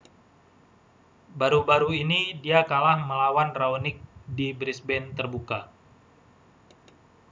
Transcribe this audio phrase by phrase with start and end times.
[1.39, 3.95] baru-baru ini dia kalah melawan raonic
[4.37, 5.59] di brisbane terbuka